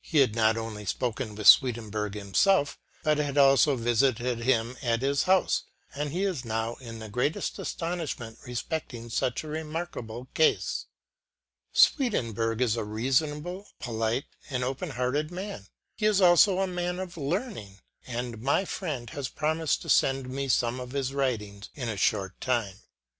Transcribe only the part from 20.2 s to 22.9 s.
me some of his writings in a short time.